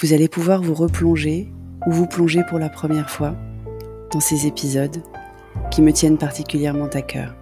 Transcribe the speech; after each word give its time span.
vous 0.00 0.12
allez 0.12 0.28
pouvoir 0.28 0.62
vous 0.62 0.74
replonger 0.74 1.48
ou 1.86 1.90
vous 1.90 2.06
plonger 2.06 2.42
pour 2.48 2.58
la 2.58 2.68
première 2.68 3.10
fois 3.10 3.34
dans 4.12 4.20
ces 4.20 4.46
épisodes 4.46 5.02
qui 5.72 5.82
me 5.82 5.92
tiennent 5.92 6.18
particulièrement 6.18 6.86
à 6.86 7.02
cœur. 7.02 7.34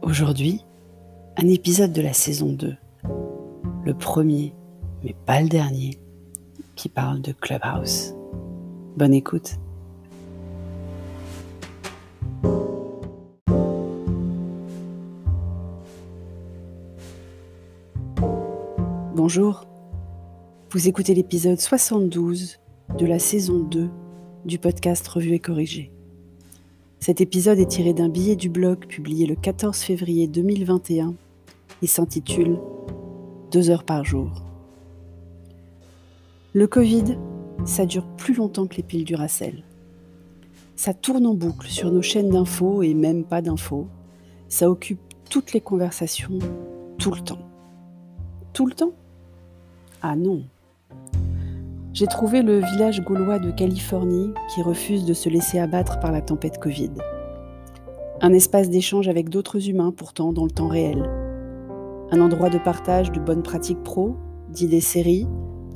Aujourd'hui, 0.00 0.64
un 1.36 1.48
épisode 1.48 1.92
de 1.92 2.00
la 2.00 2.12
saison 2.12 2.52
2, 2.52 2.74
le 3.84 3.94
premier, 3.94 4.54
mais 5.02 5.14
pas 5.26 5.42
le 5.42 5.48
dernier, 5.48 5.98
qui 6.76 6.88
parle 6.88 7.20
de 7.20 7.32
Clubhouse. 7.32 8.14
Bonne 8.96 9.14
écoute. 9.14 9.56
Bonjour, 19.16 19.64
vous 20.70 20.86
écoutez 20.86 21.14
l'épisode 21.14 21.58
72 21.58 22.60
de 22.96 23.06
la 23.06 23.18
saison 23.18 23.64
2 23.64 23.88
du 24.44 24.58
podcast 24.60 25.08
Revue 25.08 25.32
et 25.32 25.40
Corrigé. 25.40 25.90
Cet 27.00 27.20
épisode 27.20 27.58
est 27.58 27.66
tiré 27.66 27.94
d'un 27.94 28.08
billet 28.08 28.36
du 28.36 28.48
blog 28.48 28.86
publié 28.86 29.26
le 29.26 29.34
14 29.34 29.76
février 29.76 30.28
2021 30.28 31.14
et 31.82 31.86
s'intitule 31.88 32.60
Deux 33.50 33.70
heures 33.70 33.84
par 33.84 34.04
jour. 34.04 34.44
Le 36.52 36.68
Covid 36.68 37.18
ça 37.64 37.86
dure 37.86 38.06
plus 38.16 38.34
longtemps 38.34 38.66
que 38.66 38.76
les 38.76 38.82
piles 38.82 39.04
du 39.04 39.14
Racel. 39.14 39.62
Ça 40.76 40.92
tourne 40.92 41.26
en 41.26 41.34
boucle 41.34 41.68
sur 41.68 41.90
nos 41.90 42.02
chaînes 42.02 42.30
d'infos 42.30 42.82
et 42.82 42.94
même 42.94 43.24
pas 43.24 43.42
d'infos. 43.42 43.86
Ça 44.48 44.68
occupe 44.68 45.00
toutes 45.30 45.52
les 45.52 45.60
conversations, 45.60 46.38
tout 46.98 47.12
le 47.12 47.20
temps. 47.20 47.38
Tout 48.52 48.66
le 48.66 48.74
temps? 48.74 48.92
Ah 50.02 50.16
non. 50.16 50.42
J'ai 51.92 52.06
trouvé 52.06 52.42
le 52.42 52.58
village 52.58 53.02
gaulois 53.02 53.38
de 53.38 53.50
Californie 53.50 54.32
qui 54.52 54.62
refuse 54.62 55.04
de 55.04 55.14
se 55.14 55.28
laisser 55.28 55.58
abattre 55.58 56.00
par 56.00 56.12
la 56.12 56.20
tempête 56.20 56.58
Covid. 56.58 56.90
Un 58.20 58.32
espace 58.32 58.68
d'échange 58.68 59.08
avec 59.08 59.28
d'autres 59.28 59.68
humains 59.68 59.92
pourtant 59.96 60.32
dans 60.32 60.44
le 60.44 60.50
temps 60.50 60.68
réel. 60.68 61.08
Un 62.10 62.20
endroit 62.20 62.50
de 62.50 62.58
partage 62.58 63.12
de 63.12 63.20
bonnes 63.20 63.42
pratiques 63.42 63.82
pro, 63.82 64.16
d'idées 64.50 64.80
séries, 64.80 65.26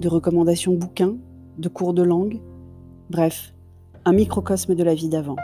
de 0.00 0.08
recommandations 0.08 0.74
bouquins, 0.74 1.16
de 1.58 1.68
cours 1.68 1.92
de 1.92 2.02
langue, 2.02 2.40
bref, 3.10 3.52
un 4.04 4.12
microcosme 4.12 4.74
de 4.74 4.84
la 4.84 4.94
vie 4.94 5.08
d'avant. 5.08 5.36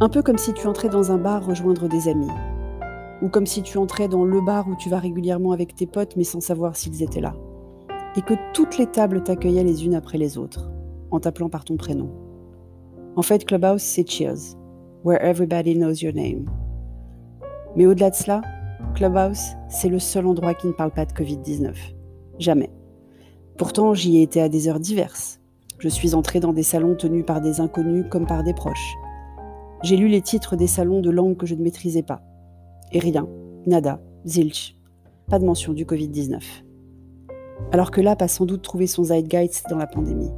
Un 0.00 0.08
peu 0.08 0.22
comme 0.22 0.38
si 0.38 0.52
tu 0.52 0.66
entrais 0.66 0.88
dans 0.88 1.10
un 1.12 1.18
bar 1.18 1.44
rejoindre 1.44 1.88
des 1.88 2.08
amis, 2.08 2.30
ou 3.20 3.28
comme 3.28 3.46
si 3.46 3.62
tu 3.62 3.78
entrais 3.78 4.08
dans 4.08 4.24
le 4.24 4.40
bar 4.40 4.68
où 4.68 4.76
tu 4.76 4.88
vas 4.88 4.98
régulièrement 4.98 5.52
avec 5.52 5.74
tes 5.74 5.86
potes 5.86 6.16
mais 6.16 6.24
sans 6.24 6.40
savoir 6.40 6.76
s'ils 6.76 7.02
étaient 7.02 7.20
là, 7.20 7.34
et 8.16 8.22
que 8.22 8.34
toutes 8.54 8.78
les 8.78 8.86
tables 8.86 9.22
t'accueillaient 9.22 9.64
les 9.64 9.84
unes 9.84 9.94
après 9.94 10.18
les 10.18 10.38
autres, 10.38 10.70
en 11.10 11.20
t'appelant 11.20 11.48
par 11.48 11.64
ton 11.64 11.76
prénom. 11.76 12.10
En 13.16 13.22
fait, 13.22 13.44
Clubhouse, 13.44 13.82
c'est 13.82 14.08
Cheers, 14.08 14.56
where 15.04 15.22
everybody 15.22 15.74
knows 15.74 16.02
your 16.02 16.14
name. 16.14 16.48
Mais 17.76 17.86
au-delà 17.86 18.10
de 18.10 18.14
cela, 18.14 18.42
Clubhouse, 18.94 19.56
c'est 19.68 19.88
le 19.88 19.98
seul 19.98 20.26
endroit 20.26 20.54
qui 20.54 20.68
ne 20.68 20.72
parle 20.72 20.92
pas 20.92 21.04
de 21.04 21.12
Covid-19. 21.12 21.74
Jamais. 22.38 22.70
Pourtant, 23.58 23.94
j'y 23.94 24.18
ai 24.18 24.22
été 24.22 24.40
à 24.40 24.48
des 24.48 24.68
heures 24.68 24.80
diverses. 24.80 25.40
Je 25.78 25.88
suis 25.88 26.14
entrée 26.14 26.40
dans 26.40 26.52
des 26.52 26.62
salons 26.62 26.94
tenus 26.94 27.26
par 27.26 27.40
des 27.40 27.60
inconnus 27.60 28.06
comme 28.10 28.26
par 28.26 28.44
des 28.44 28.54
proches. 28.54 28.94
J'ai 29.82 29.96
lu 29.96 30.08
les 30.08 30.22
titres 30.22 30.56
des 30.56 30.68
salons 30.68 31.00
de 31.00 31.10
langues 31.10 31.36
que 31.36 31.46
je 31.46 31.54
ne 31.54 31.62
maîtrisais 31.62 32.02
pas. 32.02 32.22
Et 32.92 33.00
rien, 33.00 33.28
nada, 33.66 34.00
zilch. 34.24 34.76
Pas 35.28 35.38
de 35.38 35.44
mention 35.44 35.72
du 35.72 35.84
Covid-19. 35.84 36.40
Alors 37.72 37.90
que 37.90 38.00
l'app 38.00 38.22
a 38.22 38.28
sans 38.28 38.46
doute 38.46 38.62
trouvé 38.62 38.86
son 38.86 39.04
zeitgeist 39.04 39.66
dans 39.68 39.78
la 39.78 39.86
pandémie. 39.86 40.30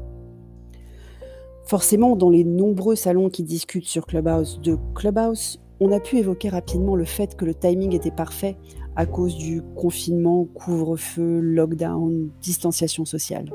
Forcément, 1.65 2.17
dans 2.17 2.31
les 2.31 2.45
nombreux 2.45 2.95
salons 2.95 3.31
qui 3.31 3.43
discutent 3.43 3.87
sur 3.87 4.07
Clubhouse 4.07 4.61
de 4.63 4.79
Clubhouse, 4.95 5.61
on 5.85 5.93
a 5.93 6.01
pu 6.01 6.17
évoquer 6.17 6.49
rapidement 6.49 6.97
le 6.97 7.05
fait 7.05 7.37
que 7.37 7.45
le 7.45 7.55
timing 7.55 7.95
était 7.95 8.11
parfait 8.11 8.57
à 8.97 9.05
cause 9.05 9.37
du 9.37 9.61
confinement, 9.77 10.47
couvre-feu, 10.47 11.41
lockdown, 11.41 12.31
distanciation 12.41 13.05
sociale. 13.05 13.51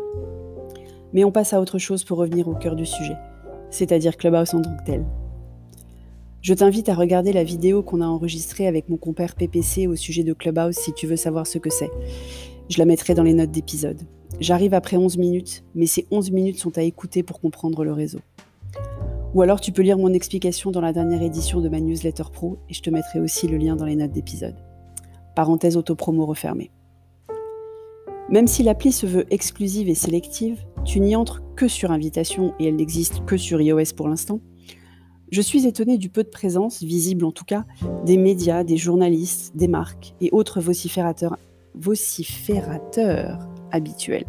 Mais 1.12 1.24
on 1.24 1.32
passe 1.32 1.54
à 1.54 1.60
autre 1.60 1.80
chose 1.80 2.04
pour 2.04 2.20
revenir 2.20 2.48
au 2.48 2.54
cœur 2.54 2.76
du 2.76 2.86
sujet, 2.86 3.16
c'est-à-dire 3.72 4.16
Clubhouse 4.16 4.54
en 4.54 4.62
tant 4.62 4.78
que 4.78 4.84
tel. 4.86 5.06
Je 6.42 6.54
t'invite 6.54 6.88
à 6.88 6.94
regarder 6.94 7.34
la 7.34 7.44
vidéo 7.44 7.82
qu'on 7.82 8.00
a 8.00 8.06
enregistrée 8.06 8.68
avec 8.68 8.90
mon 8.90 8.98
compère 8.98 9.34
PPC 9.34 9.88
au 9.88 9.96
sujet 9.96 10.24
de 10.24 10.34
Clubhouse 10.34 10.76
si 10.76 10.94
tu 10.94 11.08
veux 11.08 11.16
savoir 11.16 11.48
ce 11.48 11.58
que 11.58 11.72
c'est. 11.72 11.90
Je 12.70 12.78
la 12.78 12.86
mettrai 12.86 13.16
dans 13.16 13.24
les 13.24 13.34
notes 13.34 13.50
d'épisode. 13.50 14.04
J'arrive 14.40 14.76
après 14.76 14.98
11 14.98 15.18
minutes, 15.18 15.64
mais 15.74 15.88
ces 15.88 16.06
11 16.12 16.30
minutes 16.30 16.60
sont 16.60 16.78
à 16.78 16.84
écouter 16.84 17.24
pour 17.24 17.42
comprendre 17.42 17.84
le 17.84 17.92
réseau. 17.92 18.20
Ou 19.36 19.42
alors 19.42 19.62
tu 19.62 19.72
peux 19.72 19.84
lire 19.84 19.98
mon 19.98 20.14
explication 20.14 20.72
dans 20.72 20.82
la 20.82 20.94
dernière 20.94 21.22
édition 21.22 21.62
de 21.62 21.70
ma 21.70 21.80
newsletter 21.80 22.24
pro 22.34 22.58
et 22.70 22.74
je 22.74 22.82
te 22.82 22.90
mettrai 22.90 23.20
aussi 23.20 23.48
le 23.48 23.58
lien 23.58 23.76
dans 23.76 23.86
les 23.86 23.96
notes 23.96 24.12
d'épisode 24.12 24.56
parenthèse 25.40 25.78
autopromo 25.78 26.26
refermée. 26.26 26.70
Même 28.30 28.48
si 28.48 28.62
l'appli 28.62 28.92
se 28.92 29.06
veut 29.06 29.26
exclusive 29.30 29.88
et 29.88 29.96
sélective, 29.96 30.66
tu 30.84 31.00
n'y 31.00 31.16
entres 31.16 31.42
que 31.56 31.70
sur 31.70 31.92
invitation 31.92 32.54
et 32.60 32.68
elle 32.68 32.76
n'existe 32.76 33.24
que 33.24 33.38
sur 33.38 33.62
iOS 33.62 33.96
pour 33.96 34.10
l'instant. 34.10 34.42
Je 35.32 35.42
suis 35.42 35.66
étonnée 35.66 35.98
du 35.98 36.10
peu 36.10 36.24
de 36.24 36.30
présence, 36.30 36.84
visible 36.84 37.24
en 37.24 37.32
tout 37.32 37.46
cas, 37.46 37.64
des 38.06 38.18
médias, 38.18 38.66
des 38.66 38.76
journalistes, 38.76 39.56
des 39.56 39.70
marques 39.70 40.14
et 40.20 40.30
autres 40.34 40.60
vociférateurs, 40.60 41.38
vociférateurs 41.74 43.48
habituels. 43.72 44.28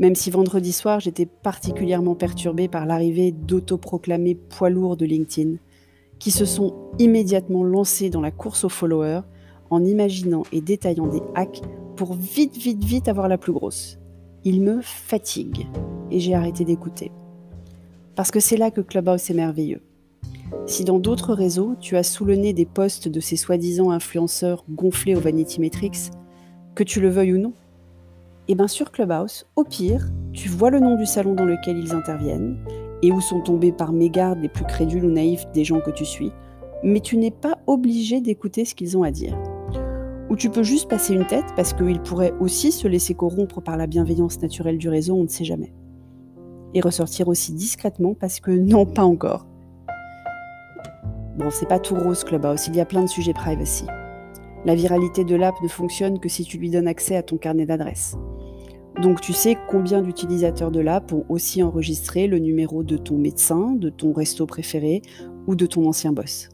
Même 0.00 0.14
si 0.14 0.30
vendredi 0.30 0.72
soir 0.72 0.98
j'étais 0.98 1.26
particulièrement 1.26 2.14
perturbée 2.14 2.68
par 2.68 2.86
l'arrivée 2.86 3.32
d'autoproclamés 3.32 4.34
poids 4.34 4.70
lourds 4.70 4.96
de 4.96 5.04
LinkedIn, 5.04 5.56
qui 6.18 6.30
se 6.30 6.46
sont 6.46 6.74
immédiatement 6.98 7.62
lancés 7.62 8.08
dans 8.08 8.22
la 8.22 8.30
course 8.30 8.64
aux 8.64 8.70
followers 8.70 9.20
en 9.68 9.84
imaginant 9.84 10.42
et 10.52 10.62
détaillant 10.62 11.06
des 11.06 11.20
hacks 11.34 11.60
pour 11.96 12.14
vite, 12.14 12.56
vite, 12.56 12.82
vite 12.82 13.08
avoir 13.08 13.28
la 13.28 13.36
plus 13.36 13.52
grosse. 13.52 13.98
Il 14.42 14.62
me 14.62 14.80
fatigue 14.80 15.66
et 16.10 16.18
j'ai 16.18 16.34
arrêté 16.34 16.64
d'écouter. 16.64 17.12
Parce 18.16 18.30
que 18.30 18.40
c'est 18.40 18.56
là 18.56 18.70
que 18.70 18.80
Clubhouse 18.80 19.30
est 19.30 19.34
merveilleux. 19.34 19.82
Si 20.64 20.84
dans 20.84 20.98
d'autres 20.98 21.34
réseaux, 21.34 21.74
tu 21.78 21.98
as 21.98 22.02
sous 22.04 22.24
le 22.24 22.36
nez 22.36 22.54
des 22.54 22.64
posts 22.64 23.08
de 23.08 23.20
ces 23.20 23.36
soi-disant 23.36 23.90
influenceurs 23.90 24.64
gonflés 24.70 25.14
au 25.14 25.20
Vanity 25.20 25.60
Metrics, 25.60 26.10
que 26.74 26.84
tu 26.84 27.02
le 27.02 27.10
veuilles 27.10 27.34
ou 27.34 27.38
non, 27.38 27.52
et 28.50 28.54
eh 28.54 28.56
bien 28.56 28.66
sur 28.66 28.90
Clubhouse, 28.90 29.46
au 29.54 29.62
pire, 29.62 30.10
tu 30.32 30.48
vois 30.48 30.70
le 30.70 30.80
nom 30.80 30.96
du 30.96 31.06
salon 31.06 31.34
dans 31.34 31.44
lequel 31.44 31.78
ils 31.78 31.94
interviennent 31.94 32.58
et 33.00 33.12
où 33.12 33.20
sont 33.20 33.40
tombés 33.40 33.70
par 33.70 33.92
mégarde 33.92 34.40
les 34.40 34.48
plus 34.48 34.64
crédules 34.64 35.04
ou 35.04 35.10
naïfs 35.12 35.46
des 35.54 35.62
gens 35.62 35.78
que 35.78 35.92
tu 35.92 36.04
suis, 36.04 36.32
mais 36.82 36.98
tu 36.98 37.16
n'es 37.16 37.30
pas 37.30 37.58
obligé 37.68 38.20
d'écouter 38.20 38.64
ce 38.64 38.74
qu'ils 38.74 38.98
ont 38.98 39.04
à 39.04 39.12
dire. 39.12 39.38
Ou 40.30 40.34
tu 40.34 40.50
peux 40.50 40.64
juste 40.64 40.90
passer 40.90 41.14
une 41.14 41.28
tête 41.28 41.44
parce 41.54 41.72
qu'il 41.72 42.00
pourrait 42.00 42.34
aussi 42.40 42.72
se 42.72 42.88
laisser 42.88 43.14
corrompre 43.14 43.60
par 43.60 43.76
la 43.76 43.86
bienveillance 43.86 44.40
naturelle 44.42 44.78
du 44.78 44.88
réseau, 44.88 45.14
on 45.14 45.22
ne 45.22 45.28
sait 45.28 45.44
jamais. 45.44 45.72
Et 46.74 46.80
ressortir 46.80 47.28
aussi 47.28 47.52
discrètement 47.52 48.14
parce 48.14 48.40
que 48.40 48.50
non, 48.50 48.84
pas 48.84 49.04
encore. 49.04 49.46
Bon, 51.38 51.50
c'est 51.50 51.68
pas 51.68 51.78
tout 51.78 51.94
rose 51.94 52.24
Clubhouse, 52.24 52.66
il 52.66 52.74
y 52.74 52.80
a 52.80 52.84
plein 52.84 53.02
de 53.02 53.08
sujets 53.08 53.32
privacy. 53.32 53.84
La 54.64 54.74
viralité 54.74 55.24
de 55.24 55.36
l'app 55.36 55.54
ne 55.62 55.68
fonctionne 55.68 56.18
que 56.18 56.28
si 56.28 56.42
tu 56.42 56.58
lui 56.58 56.68
donnes 56.68 56.88
accès 56.88 57.14
à 57.14 57.22
ton 57.22 57.36
carnet 57.36 57.64
d'adresses. 57.64 58.16
Donc 59.00 59.22
tu 59.22 59.32
sais 59.32 59.56
combien 59.66 60.02
d'utilisateurs 60.02 60.70
de 60.70 60.80
l'app 60.80 61.12
ont 61.12 61.24
aussi 61.30 61.62
enregistré 61.62 62.26
le 62.26 62.38
numéro 62.38 62.82
de 62.82 62.98
ton 62.98 63.16
médecin, 63.16 63.72
de 63.72 63.88
ton 63.88 64.12
resto 64.12 64.44
préféré 64.44 65.00
ou 65.46 65.54
de 65.54 65.64
ton 65.64 65.88
ancien 65.88 66.12
boss. 66.12 66.50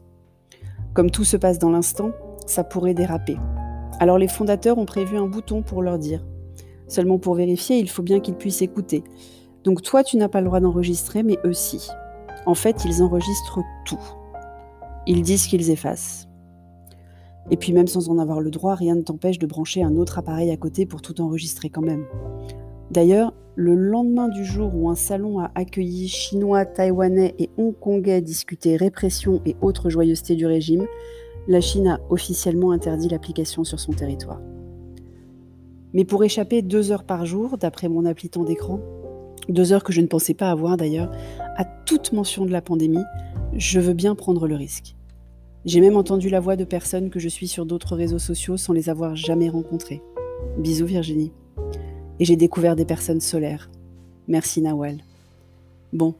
Comme 0.93 1.11
tout 1.11 1.25
se 1.25 1.35
passe 1.35 1.59
dans 1.59 1.69
l'instant, 1.69 2.11
ça 2.45 2.63
pourrait 2.63 2.93
déraper. 2.93 3.35
Alors 3.99 4.17
les 4.17 4.29
fondateurs 4.29 4.77
ont 4.77 4.85
prévu 4.85 5.17
un 5.17 5.27
bouton 5.27 5.61
pour 5.61 5.81
leur 5.81 5.99
dire. 5.99 6.25
Seulement 6.87 7.19
pour 7.19 7.35
vérifier, 7.35 7.79
il 7.79 7.89
faut 7.89 8.01
bien 8.01 8.21
qu'ils 8.21 8.35
puissent 8.35 8.61
écouter. 8.61 9.03
Donc 9.65 9.81
toi, 9.81 10.03
tu 10.03 10.15
n'as 10.15 10.29
pas 10.29 10.39
le 10.39 10.47
droit 10.47 10.61
d'enregistrer, 10.61 11.23
mais 11.23 11.37
eux 11.43 11.53
si. 11.53 11.89
En 12.45 12.55
fait, 12.55 12.85
ils 12.85 13.03
enregistrent 13.03 13.59
tout. 13.85 13.99
Ils 15.05 15.21
disent 15.21 15.47
qu'ils 15.47 15.69
effacent. 15.69 16.26
Et 17.49 17.57
puis 17.57 17.73
même 17.73 17.87
sans 17.87 18.09
en 18.09 18.17
avoir 18.17 18.41
le 18.41 18.51
droit, 18.51 18.75
rien 18.75 18.95
ne 18.95 19.01
t'empêche 19.01 19.39
de 19.39 19.47
brancher 19.47 19.83
un 19.83 19.95
autre 19.95 20.19
appareil 20.19 20.51
à 20.51 20.57
côté 20.57 20.85
pour 20.85 21.01
tout 21.01 21.21
enregistrer 21.21 21.69
quand 21.69 21.81
même. 21.81 22.05
D'ailleurs, 22.91 23.33
le 23.55 23.73
lendemain 23.73 24.27
du 24.27 24.45
jour 24.45 24.75
où 24.75 24.89
un 24.89 24.95
salon 24.95 25.39
a 25.39 25.51
accueilli 25.55 26.07
Chinois, 26.07 26.65
Taïwanais 26.65 27.35
et 27.39 27.49
Hongkongais 27.57 28.21
discuter 28.21 28.75
répression 28.75 29.41
et 29.45 29.55
autres 29.61 29.89
joyeusetés 29.89 30.35
du 30.35 30.45
régime, 30.45 30.85
la 31.47 31.61
Chine 31.61 31.87
a 31.87 31.99
officiellement 32.09 32.71
interdit 32.71 33.09
l'application 33.09 33.63
sur 33.63 33.79
son 33.79 33.93
territoire. 33.93 34.41
Mais 35.93 36.03
pour 36.03 36.23
échapper 36.23 36.61
deux 36.61 36.91
heures 36.91 37.05
par 37.05 37.25
jour, 37.25 37.57
d'après 37.57 37.87
mon 37.87 38.05
appli 38.05 38.29
temps 38.29 38.43
d'écran, 38.43 38.79
deux 39.49 39.71
heures 39.71 39.83
que 39.83 39.93
je 39.93 40.01
ne 40.01 40.07
pensais 40.07 40.33
pas 40.33 40.51
avoir 40.51 40.77
d'ailleurs, 40.77 41.09
à 41.55 41.63
toute 41.63 42.11
mention 42.11 42.45
de 42.45 42.51
la 42.51 42.61
pandémie, 42.61 43.03
je 43.53 43.79
veux 43.79 43.93
bien 43.93 44.13
prendre 44.13 44.47
le 44.47 44.55
risque. 44.55 44.96
J'ai 45.67 45.81
même 45.81 45.97
entendu 45.97 46.29
la 46.29 46.39
voix 46.39 46.55
de 46.55 46.63
personnes 46.63 47.09
que 47.09 47.19
je 47.19 47.27
suis 47.27 47.49
sur 47.49 47.65
d'autres 47.65 47.97
réseaux 47.97 48.19
sociaux 48.19 48.55
sans 48.55 48.71
les 48.71 48.87
avoir 48.87 49.17
jamais 49.17 49.49
rencontrées. 49.49 50.01
Bisous 50.57 50.85
Virginie. 50.85 51.33
Et 52.21 52.25
j'ai 52.25 52.37
découvert 52.37 52.77
des 52.77 52.85
personnes 52.85 53.19
solaires. 53.19 53.69
Merci 54.29 54.61
Nawal. 54.61 54.99
Bon, 55.91 56.15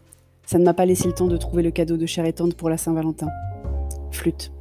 ça 0.45 0.59
ne 0.59 0.65
m'a 0.65 0.73
pas 0.73 0.85
laissé 0.85 1.07
le 1.07 1.13
temps 1.13 1.27
de 1.27 1.37
trouver 1.37 1.63
le 1.63 1.71
cadeau 1.71 1.95
de 1.95 2.05
chair 2.05 2.25
et 2.25 2.33
pour 2.33 2.69
la 2.69 2.75
Saint-Valentin. 2.75 3.29
Flûte. 4.11 4.51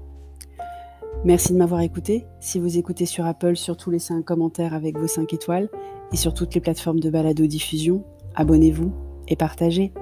Merci 1.24 1.52
de 1.52 1.58
m'avoir 1.58 1.80
écouté. 1.80 2.24
Si 2.38 2.60
vous 2.60 2.78
écoutez 2.78 3.06
sur 3.06 3.26
Apple, 3.26 3.56
surtout 3.56 3.90
laissez 3.90 4.14
un 4.14 4.22
commentaire 4.22 4.72
avec 4.72 4.96
vos 4.96 5.08
5 5.08 5.34
étoiles. 5.34 5.68
Et 6.12 6.16
sur 6.16 6.32
toutes 6.32 6.54
les 6.54 6.60
plateformes 6.60 7.00
de 7.00 7.10
balado-diffusion, 7.10 8.04
abonnez-vous 8.36 8.92
et 9.26 9.34
partagez. 9.34 9.92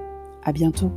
À 0.44 0.52
bientôt. 0.52 0.92